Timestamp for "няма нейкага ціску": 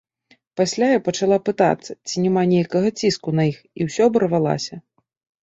2.23-3.29